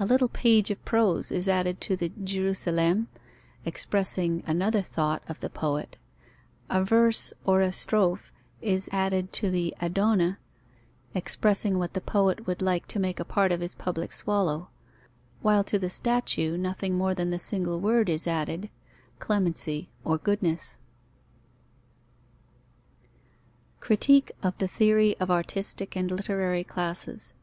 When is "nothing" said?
16.56-16.96